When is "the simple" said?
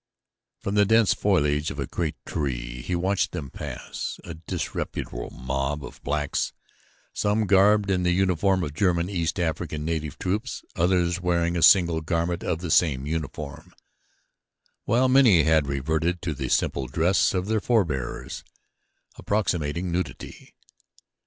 16.33-16.87